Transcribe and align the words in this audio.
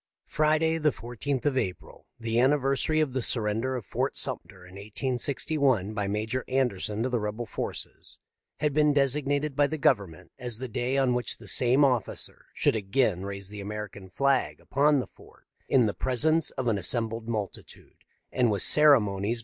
Friday, 0.25 0.79
the 0.79 0.91
14th 0.91 1.45
of 1.45 1.55
April, 1.55 2.07
the 2.19 2.39
anniversary 2.39 2.99
of 3.01 3.13
the 3.13 3.21
surrender 3.21 3.75
of 3.75 3.85
Fort 3.85 4.17
Sumter 4.17 4.65
in 4.65 4.73
1861 4.73 5.93
by 5.93 6.07
Major 6.07 6.43
Anderson 6.47 7.03
to 7.03 7.09
the 7.09 7.19
rebel 7.19 7.45
forces, 7.45 8.17
had 8.57 8.73
been 8.73 8.93
designated 8.93 9.55
by 9.55 9.67
the 9.67 9.77
Government 9.77 10.31
as 10.39 10.57
the 10.57 10.67
day 10.67 10.97
on 10.97 11.13
which 11.13 11.37
the 11.37 11.47
same 11.47 11.85
officer 11.85 12.47
should 12.51 12.75
again 12.75 13.21
raise 13.27 13.49
the 13.49 13.61
American 13.61 14.09
flag 14.09 14.59
upon 14.59 14.99
the 14.99 15.05
fort 15.13 15.45
in 15.69 15.85
the 15.85 15.93
presence 15.93 16.49
of 16.49 16.67
an 16.67 16.79
assembled 16.79 17.27
multitude, 17.27 18.03
and 18.31 18.49
with 18.49 18.63
ceremonies 18.63 18.69
befitting 18.71 19.05
so 19.05 19.11
auspicious 19.11 19.21
an 19.21 19.25
occasion. 19.25 19.37